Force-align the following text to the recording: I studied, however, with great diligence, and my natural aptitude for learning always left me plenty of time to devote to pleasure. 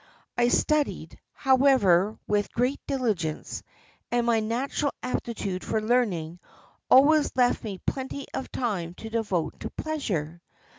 I 0.35 0.47
studied, 0.47 1.19
however, 1.31 2.17
with 2.25 2.51
great 2.53 2.79
diligence, 2.87 3.61
and 4.11 4.25
my 4.25 4.39
natural 4.39 4.93
aptitude 5.03 5.63
for 5.63 5.79
learning 5.79 6.39
always 6.89 7.31
left 7.35 7.63
me 7.63 7.77
plenty 7.85 8.25
of 8.33 8.51
time 8.51 8.95
to 8.95 9.11
devote 9.11 9.59
to 9.59 9.69
pleasure. 9.69 10.41